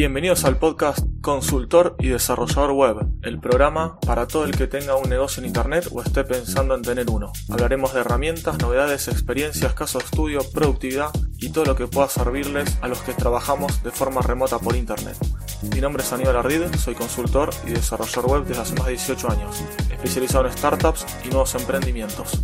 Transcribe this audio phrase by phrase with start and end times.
[0.00, 5.10] Bienvenidos al podcast Consultor y Desarrollador Web, el programa para todo el que tenga un
[5.10, 7.34] negocio en Internet o esté pensando en tener uno.
[7.50, 12.78] Hablaremos de herramientas, novedades, experiencias, casos de estudio, productividad y todo lo que pueda servirles
[12.80, 15.18] a los que trabajamos de forma remota por Internet.
[15.62, 19.30] Mi nombre es Aníbal Ardid, soy consultor y desarrollador web desde hace más de 18
[19.30, 22.42] años, especializado en startups y nuevos emprendimientos.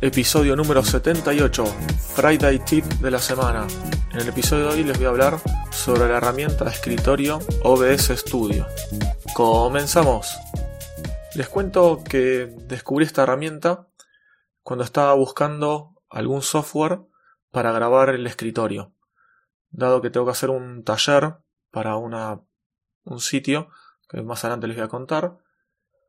[0.00, 1.64] Episodio número 78,
[2.14, 3.66] Friday Tip de la semana.
[4.12, 5.38] En el episodio de hoy les voy a hablar
[5.72, 8.64] sobre la herramienta de escritorio OBS Studio.
[9.34, 10.38] Comenzamos.
[11.34, 13.88] Les cuento que descubrí esta herramienta
[14.62, 17.00] cuando estaba buscando algún software
[17.50, 18.94] para grabar el escritorio.
[19.70, 21.38] Dado que tengo que hacer un taller
[21.72, 22.40] para una
[23.04, 23.68] un sitio
[24.08, 25.38] que más adelante les voy a contar.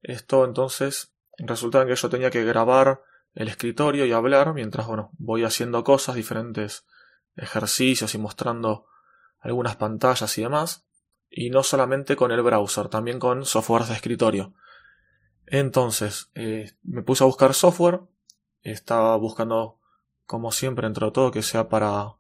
[0.02, 3.02] Esto entonces resulta que yo tenía que grabar
[3.34, 6.86] el escritorio y hablar mientras bueno, voy haciendo cosas, diferentes
[7.36, 8.86] ejercicios y mostrando
[9.40, 10.86] algunas pantallas y demás.
[11.30, 14.54] Y no solamente con el browser, también con software de escritorio.
[15.48, 18.02] Entonces, eh, me puse a buscar software.
[18.62, 19.80] Estaba buscando,
[20.26, 22.14] como siempre, entre todo, que sea para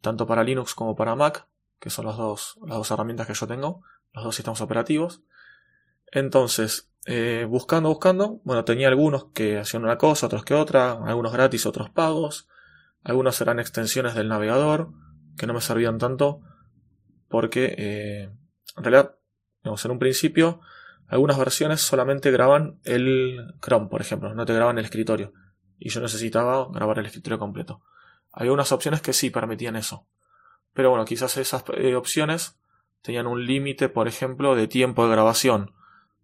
[0.00, 1.46] tanto para Linux como para Mac,
[1.78, 5.22] que son las dos, las dos herramientas que yo tengo los dos sistemas operativos.
[6.12, 11.32] Entonces, eh, buscando, buscando, bueno, tenía algunos que hacían una cosa, otros que otra, algunos
[11.32, 12.48] gratis, otros pagos,
[13.02, 14.92] algunos eran extensiones del navegador,
[15.36, 16.42] que no me servían tanto,
[17.28, 18.30] porque eh,
[18.76, 19.16] en realidad,
[19.62, 20.60] en un principio,
[21.06, 25.32] algunas versiones solamente graban el Chrome, por ejemplo, no te graban el escritorio,
[25.78, 27.82] y yo necesitaba grabar el escritorio completo.
[28.32, 30.06] Había unas opciones que sí permitían eso.
[30.72, 32.59] Pero bueno, quizás esas eh, opciones
[33.02, 35.74] tenían un límite, por ejemplo, de tiempo de grabación.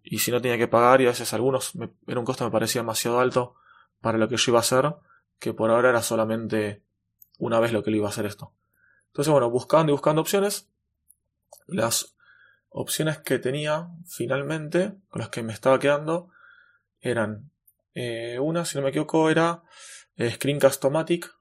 [0.03, 2.51] Y si no tenía que pagar, y a veces algunos, me, era un costo me
[2.51, 3.55] parecía demasiado alto
[4.01, 4.95] para lo que yo iba a hacer,
[5.39, 6.81] que por ahora era solamente
[7.39, 8.53] una vez lo que le iba a hacer esto.
[9.07, 10.69] Entonces, bueno, buscando y buscando opciones,
[11.65, 12.15] las
[12.69, 16.29] opciones que tenía finalmente, con las que me estaba quedando,
[16.99, 17.51] eran
[17.93, 19.63] eh, una, si no me equivoco, era
[20.15, 21.33] eh, Screencast-O-Matic,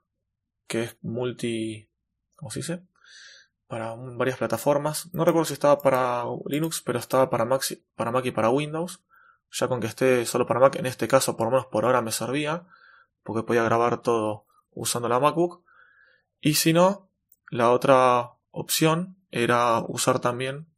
[0.67, 1.89] que es multi...
[2.35, 2.83] ¿Cómo se dice?
[3.69, 5.13] Para varias plataformas.
[5.13, 7.63] No recuerdo si estaba para Linux, pero estaba para Mac,
[7.95, 9.03] para Mac y para Windows.
[9.51, 12.03] Ya con que esté solo para Mac, en este caso por lo menos por ahora
[12.03, 12.67] me servía,
[13.23, 15.65] porque podía grabar todo usando la MacBook.
[16.41, 17.11] Y si no,
[17.51, 20.69] la otra opción era usar también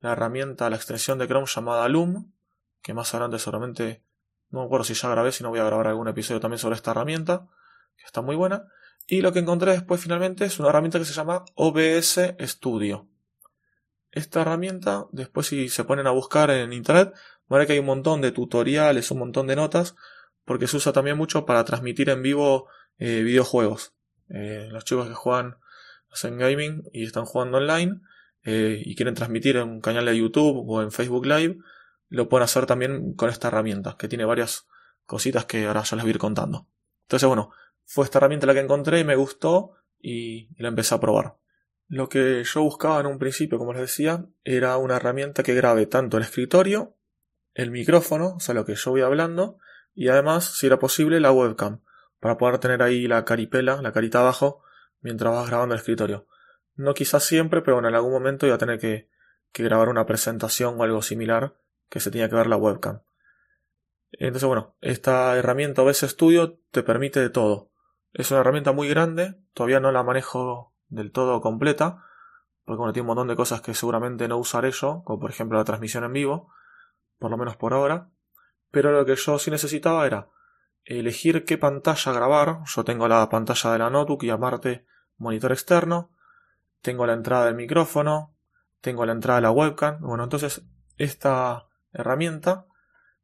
[0.00, 2.32] la herramienta, la extensión de Chrome llamada Loom,
[2.82, 4.04] que más adelante seguramente,
[4.50, 6.76] no me acuerdo si ya grabé, si no voy a grabar algún episodio también sobre
[6.76, 7.48] esta herramienta,
[7.96, 8.68] que está muy buena.
[9.06, 13.08] Y lo que encontré después finalmente es una herramienta que se llama OBS Studio.
[14.10, 17.14] Esta herramienta, después si se ponen a buscar en internet,
[17.48, 19.94] verán que hay un montón de tutoriales, un montón de notas,
[20.44, 23.94] porque se usa también mucho para transmitir en vivo eh, videojuegos.
[24.28, 25.56] Eh, los chicos que juegan,
[26.10, 28.00] hacen gaming y están jugando online
[28.44, 31.58] eh, y quieren transmitir en un canal de YouTube o en Facebook Live,
[32.08, 34.66] lo pueden hacer también con esta herramienta, que tiene varias
[35.04, 36.66] cositas que ahora ya les voy a ir contando.
[37.02, 37.50] Entonces, bueno,
[37.88, 41.38] fue esta herramienta la que encontré y me gustó y, la empecé a probar.
[41.88, 45.86] Lo que yo buscaba en un principio, como les decía, era una herramienta que grabe
[45.86, 46.96] tanto el escritorio,
[47.54, 49.58] el micrófono, o sea, lo que yo voy hablando,
[49.94, 51.80] y además, si era posible, la webcam,
[52.20, 54.62] para poder tener ahí la caripela, la carita abajo,
[55.00, 56.26] mientras vas grabando el escritorio.
[56.74, 59.08] No quizás siempre, pero bueno, en algún momento iba a tener que,
[59.54, 61.56] grabar una presentación o algo similar
[61.88, 63.00] que se tenía que ver la webcam.
[64.12, 67.70] Entonces, bueno, esta herramienta OBS Studio te permite de todo.
[68.12, 72.04] Es una herramienta muy grande, todavía no la manejo del todo completa,
[72.64, 75.58] porque bueno, tiene un montón de cosas que seguramente no usaré yo, como por ejemplo
[75.58, 76.52] la transmisión en vivo,
[77.18, 78.10] por lo menos por ahora.
[78.70, 80.28] Pero lo que yo sí necesitaba era
[80.84, 82.60] elegir qué pantalla grabar.
[82.66, 84.86] Yo tengo la pantalla de la notebook y aparte
[85.16, 86.10] monitor externo.
[86.82, 88.34] Tengo la entrada del micrófono.
[88.80, 90.00] Tengo la entrada de la webcam.
[90.00, 90.62] Bueno, entonces
[90.96, 92.66] esta herramienta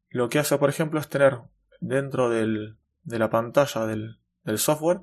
[0.09, 1.41] lo que hace, por ejemplo, es tener
[1.81, 5.00] dentro del, de la pantalla del, del software,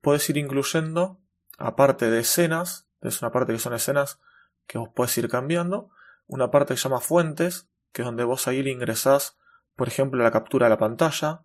[0.00, 1.18] puedes ir incluyendo,
[1.58, 4.20] aparte de escenas, es una parte que son escenas
[4.66, 5.90] que vos puedes ir cambiando,
[6.26, 9.38] una parte que se llama fuentes, que es donde vos ahí le ingresás,
[9.76, 11.42] por ejemplo, la captura de la pantalla,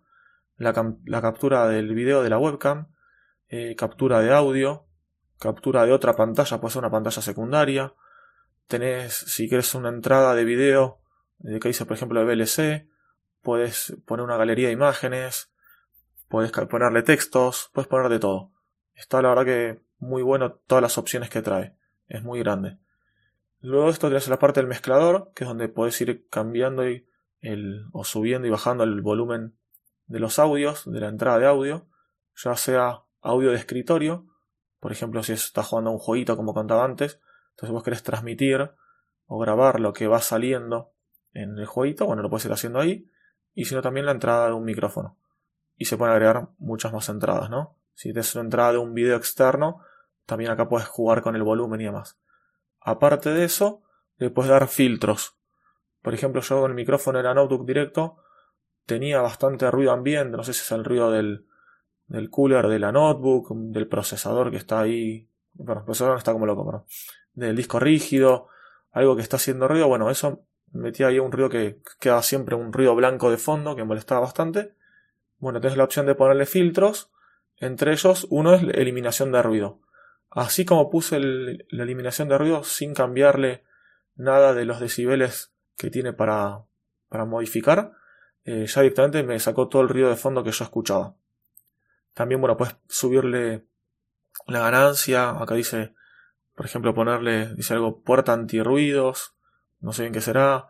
[0.56, 0.72] la,
[1.22, 2.88] captura del video de la webcam,
[3.48, 4.86] eh, captura de audio,
[5.38, 7.94] captura de otra pantalla, puede ser una pantalla secundaria,
[8.66, 11.00] tenés, si quieres una entrada de video,
[11.38, 12.88] de que dice, por ejemplo, de VLC,
[13.42, 15.50] puedes poner una galería de imágenes,
[16.30, 18.52] Puedes ponerle textos, puedes poner de todo.
[18.94, 21.74] Está la verdad que muy bueno todas las opciones que trae.
[22.06, 22.78] Es muy grande.
[23.58, 28.04] Luego esto tienes la parte del mezclador, que es donde puedes ir cambiando el, o
[28.04, 29.56] subiendo y bajando el volumen
[30.06, 31.88] de los audios, de la entrada de audio,
[32.36, 34.28] ya sea audio de escritorio,
[34.78, 38.70] por ejemplo si estás jugando a un jueguito como contaba antes, Entonces vos querés transmitir
[39.26, 40.92] o grabar lo que va saliendo
[41.32, 43.10] en el jueguito, bueno, lo puedes ir haciendo ahí.
[43.52, 45.18] Y si no, también la entrada de un micrófono.
[45.80, 47.74] Y se pueden agregar muchas más entradas, ¿no?
[47.94, 49.80] Si te es una entrada de un video externo,
[50.26, 52.18] también acá puedes jugar con el volumen y demás.
[52.82, 53.80] Aparte de eso,
[54.18, 55.38] le puedes dar filtros.
[56.02, 58.18] Por ejemplo, yo con el micrófono en la notebook directo
[58.84, 61.46] tenía bastante ruido ambiente, no sé si es el ruido del,
[62.08, 66.34] del cooler de la notebook, del procesador que está ahí, bueno, el procesador no está
[66.34, 66.84] como loco, pero
[67.32, 68.48] del disco rígido,
[68.92, 72.70] algo que está haciendo ruido, bueno, eso metía ahí un ruido que queda siempre un
[72.70, 74.74] ruido blanco de fondo que molestaba bastante.
[75.40, 77.10] Bueno, tienes la opción de ponerle filtros,
[77.56, 79.80] entre ellos uno es eliminación de ruido.
[80.30, 83.64] Así como puse la eliminación de ruido sin cambiarle
[84.16, 86.62] nada de los decibeles que tiene para,
[87.08, 87.92] para modificar,
[88.44, 91.14] eh, ya directamente me sacó todo el ruido de fondo que yo escuchaba.
[92.12, 93.64] También, bueno, puedes subirle
[94.46, 95.30] la ganancia.
[95.30, 95.94] Acá dice,
[96.54, 99.34] por ejemplo, ponerle, dice algo, puerta antirruidos.
[99.80, 100.68] No sé bien qué será.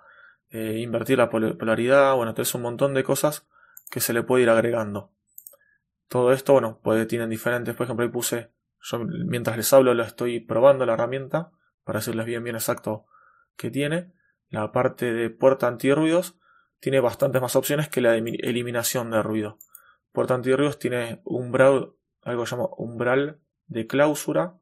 [0.51, 2.15] Eh, invertir la polaridad.
[2.15, 3.47] Bueno, es un montón de cosas
[3.91, 5.13] que se le puede ir agregando.
[6.09, 7.75] Todo esto, bueno, puede, tienen diferentes.
[7.75, 8.51] Por ejemplo, ahí puse,
[8.81, 11.53] yo mientras les hablo, lo estoy probando la herramienta
[11.85, 13.07] para decirles bien, bien exacto
[13.57, 14.13] qué tiene.
[14.49, 16.37] La parte de puerta antirruidos
[16.81, 19.59] tiene bastantes más opciones que la de eliminación de ruido.
[20.13, 21.93] Puerta antirruidos tiene umbral,
[22.23, 24.55] algo llamado umbral de clausura,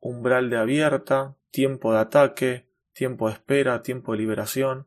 [0.00, 4.86] umbral de abierta, tiempo de ataque, tiempo de espera, tiempo de liberación.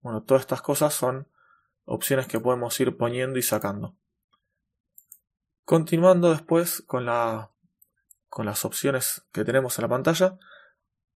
[0.00, 1.26] Bueno, todas estas cosas son
[1.90, 3.96] opciones que podemos ir poniendo y sacando.
[5.64, 7.50] Continuando después con, la,
[8.28, 10.38] con las opciones que tenemos en la pantalla,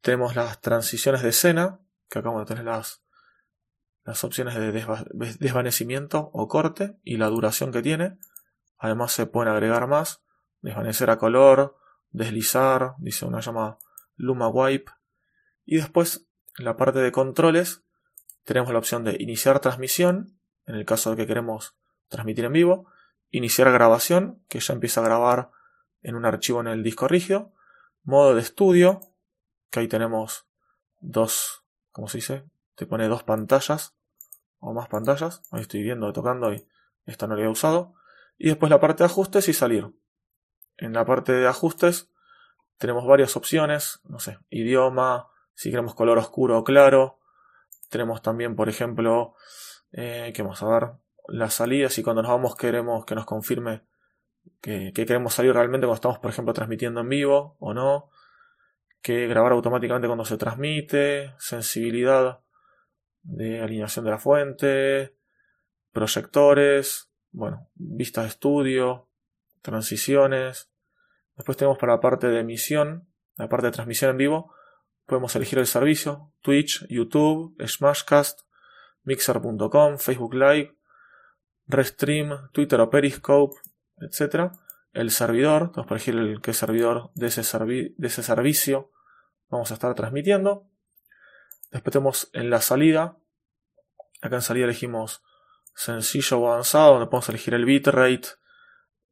[0.02, 1.80] tenemos las transiciones de escena,
[2.10, 3.04] que acá de tener las,
[4.04, 4.72] las opciones de
[5.40, 8.18] desvanecimiento o corte y la duración que tiene.
[8.78, 10.24] Además se pueden agregar más,
[10.62, 11.78] desvanecer a color,
[12.10, 13.78] deslizar, dice una llama
[14.16, 14.92] Luma Wipe.
[15.66, 16.28] Y después
[16.58, 17.84] en la parte de controles
[18.44, 21.76] tenemos la opción de iniciar transmisión, en el caso de que queremos
[22.08, 22.88] transmitir en vivo,
[23.32, 25.52] iniciar grabación, que ya empieza a grabar
[26.02, 27.54] en un archivo en el disco rígido,
[28.04, 29.00] modo de estudio,
[29.70, 30.46] que ahí tenemos
[31.00, 32.44] dos, ¿cómo se dice?
[32.76, 33.96] te pone dos pantallas
[34.60, 35.42] o más pantallas.
[35.52, 36.68] Ahí estoy viendo, tocando y
[37.06, 37.96] esta no la he usado.
[38.38, 39.92] Y después la parte de ajustes y salir.
[40.78, 42.10] En la parte de ajustes
[42.78, 47.20] tenemos varias opciones, no sé, idioma, si queremos color oscuro o claro.
[47.90, 49.36] Tenemos también, por ejemplo,
[49.94, 50.90] eh, ¿qué vamos a ver?
[51.28, 53.84] Las salidas y cuando nos vamos queremos que nos confirme
[54.60, 58.10] que, que, queremos salir realmente cuando estamos, por ejemplo, transmitiendo en vivo o no.
[59.02, 62.40] Que grabar automáticamente cuando se transmite, sensibilidad
[63.22, 65.16] de alineación de la fuente,
[65.92, 69.10] proyectores, bueno, vistas de estudio,
[69.62, 70.70] transiciones.
[71.36, 74.54] Después tenemos para la parte de emisión, la parte de transmisión en vivo,
[75.06, 78.42] podemos elegir el servicio, Twitch, YouTube, Smashcast,
[79.04, 80.76] Mixer.com, Facebook Live,
[81.68, 83.56] Restream, Twitter o Periscope,
[83.98, 84.52] etc.
[84.92, 88.92] El servidor, tenemos para elegir el qué servidor de ese, de ese servicio
[89.50, 90.68] vamos a estar transmitiendo.
[91.72, 93.18] Después tenemos en la salida,
[94.22, 95.24] acá en salida elegimos
[95.76, 98.28] sencillo o avanzado, donde podemos elegir el bitrate,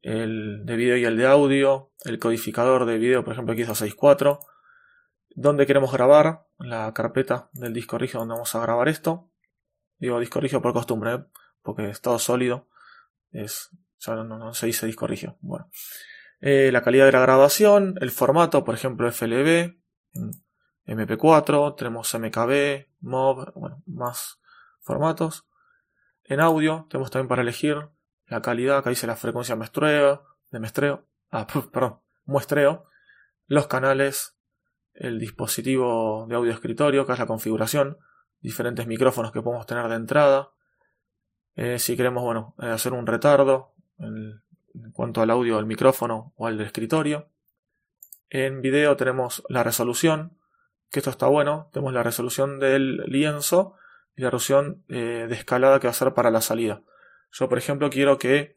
[0.00, 3.68] el de video y el de audio, el codificador de video, por ejemplo aquí es
[3.68, 4.38] a 6.4,
[5.34, 9.31] donde queremos grabar, la carpeta del disco rígido donde vamos a grabar esto.
[10.02, 11.24] Digo disco por costumbre, ¿eh?
[11.62, 12.66] porque estado sólido
[13.30, 15.06] es, ya no, se dice disco.
[15.40, 15.70] Bueno.
[16.40, 19.76] Eh, la calidad de la grabación, el formato, por ejemplo FLV,
[20.86, 24.40] MP4, tenemos MKB, MOV, bueno, más
[24.80, 25.46] formatos.
[26.24, 27.88] En audio tenemos también para elegir
[28.26, 32.86] la calidad, acá dice la frecuencia muestreo, de muestreo, ah, perdón, muestreo,
[33.46, 34.36] los canales,
[34.94, 37.98] el dispositivo de audio escritorio, que es la configuración,
[38.42, 40.50] diferentes micrófonos que podemos tener de entrada.
[41.54, 44.42] Eh, si queremos, bueno, eh, hacer un retardo en,
[44.92, 47.28] cuanto al audio del micrófono o al del escritorio.
[48.30, 50.38] En video tenemos la resolución,
[50.90, 51.68] que esto está bueno.
[51.72, 53.76] Tenemos la resolución del lienzo
[54.16, 56.82] y la resolución eh, de escalada que va a ser para la salida.
[57.30, 58.56] Yo, por ejemplo, quiero que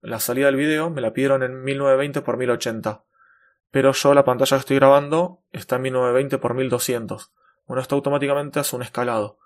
[0.00, 3.04] la salida del video me la pidieron en 1920 x 1080.
[3.70, 7.32] Pero yo la pantalla que estoy grabando está en 1920 x 1200.
[7.66, 9.38] Bueno, esto automáticamente hace un escalado.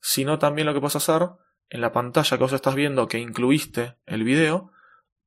[0.00, 1.28] Si no, también lo que puedes hacer,
[1.70, 4.70] en la pantalla que vos estás viendo que incluiste el video,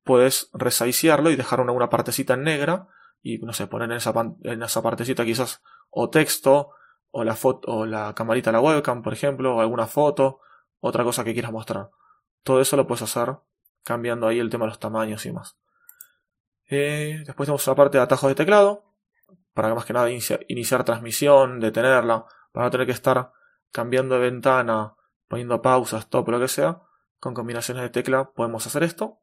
[0.04, 2.88] puedes resizearlo y dejar una, una partecita en negra
[3.22, 4.12] y, no sé, poner en esa,
[4.42, 6.70] en esa partecita quizás o texto,
[7.10, 10.40] o la foto, o la camarita de la webcam, por ejemplo, o alguna foto,
[10.80, 11.90] otra cosa que quieras mostrar.
[12.42, 13.36] Todo eso lo puedes hacer
[13.82, 15.56] cambiando ahí el tema de los tamaños y más.
[16.66, 18.84] Eh, después tenemos la parte de atajos de teclado.
[19.54, 23.32] para más que nada iniciar transmisión, detenerla, para no tener que estar
[23.70, 24.94] cambiando de ventana,
[25.28, 26.82] poniendo pausas, stop, lo que sea.
[27.20, 29.20] Con combinaciones de tecla podemos hacer esto.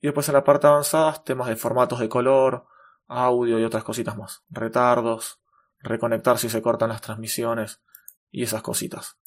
[0.00, 2.66] Y después en la parte avanzada, temas de formatos de color,
[3.06, 4.42] audio y otras cositas más.
[4.48, 5.40] Retardos,
[5.78, 7.82] reconectar si se cortan las transmisiones
[8.30, 9.18] y esas cositas.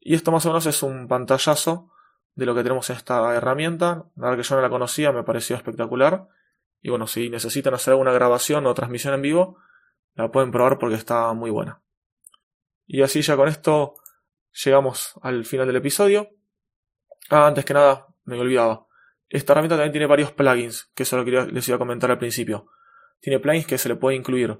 [0.00, 1.90] Y esto más o menos es un pantallazo
[2.34, 4.06] de lo que tenemos en esta herramienta.
[4.16, 6.28] La verdad que yo no la conocía, me pareció espectacular.
[6.80, 9.58] Y bueno, si necesitan hacer alguna grabación o transmisión en vivo,
[10.14, 11.82] la pueden probar porque está muy buena.
[12.88, 13.96] Y así ya con esto
[14.64, 16.30] llegamos al final del episodio.
[17.28, 18.86] Ah, antes que nada, me olvidaba.
[19.28, 22.66] Esta herramienta también tiene varios plugins, que eso que les iba a comentar al principio.
[23.20, 24.58] Tiene plugins que se le puede incluir.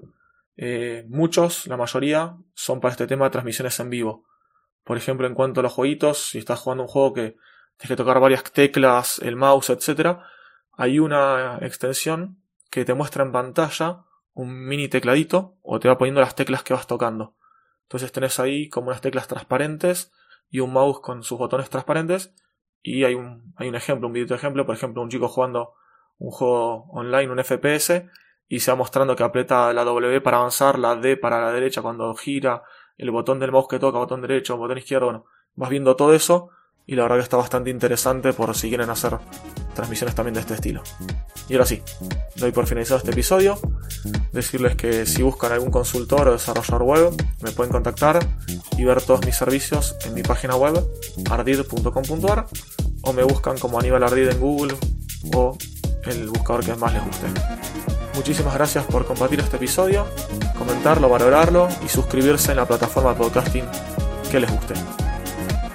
[0.57, 4.25] Eh, muchos, la mayoría, son para este tema de transmisiones en vivo.
[4.83, 7.35] Por ejemplo, en cuanto a los jueguitos, si estás jugando un juego que
[7.77, 10.19] tienes que tocar varias teclas, el mouse, etc.,
[10.73, 16.21] hay una extensión que te muestra en pantalla un mini tecladito o te va poniendo
[16.21, 17.35] las teclas que vas tocando.
[17.89, 20.11] Entonces tenés ahí como unas teclas transparentes
[20.51, 22.35] y un mouse con sus botones transparentes
[22.83, 25.73] y hay un, hay un ejemplo, un video de ejemplo, por ejemplo, un chico jugando
[26.19, 28.05] un juego online, un FPS,
[28.47, 31.81] y se va mostrando que aprieta la W para avanzar, la D para la derecha
[31.81, 32.61] cuando gira,
[32.95, 36.51] el botón del mouse que toca, botón derecho, botón izquierdo, bueno, vas viendo todo eso
[36.85, 39.17] y la verdad que está bastante interesante por si quieren hacer
[39.73, 40.83] transmisiones también de este estilo.
[41.49, 41.81] Y ahora sí,
[42.35, 43.59] doy por finalizado este episodio.
[44.31, 48.19] Decirles que si buscan algún consultor o desarrollador web, me pueden contactar
[48.77, 50.85] y ver todos mis servicios en mi página web,
[51.29, 52.45] ardid.com.ar,
[53.01, 54.75] o me buscan como Aníbal Ardid en Google
[55.33, 55.57] o
[56.05, 57.25] el buscador que más les guste.
[58.13, 60.05] Muchísimas gracias por compartir este episodio,
[60.57, 63.65] comentarlo, valorarlo y suscribirse en la plataforma de podcasting
[64.29, 64.75] que les guste.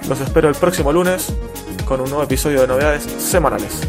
[0.07, 1.33] Los espero el próximo lunes
[1.85, 3.81] con un nuevo episodio de novedades semanales.